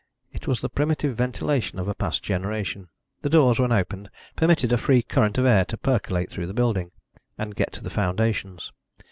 It 0.33 0.47
was 0.47 0.61
the 0.61 0.67
primitive 0.69 1.15
ventilation 1.15 1.77
of 1.77 1.87
a 1.87 1.93
past 1.93 2.23
generation; 2.23 2.89
the 3.21 3.29
doors, 3.29 3.59
when 3.59 3.71
opened, 3.71 4.09
permitted 4.35 4.73
a 4.73 4.77
free 4.79 5.03
current 5.03 5.37
of 5.37 5.45
air 5.45 5.63
to 5.65 5.77
percolate 5.77 6.31
through 6.31 6.47
the 6.47 6.55
building, 6.55 6.89
and 7.37 7.53
get 7.53 7.71
to 7.73 7.83
the 7.83 7.91
foundations. 7.91 8.71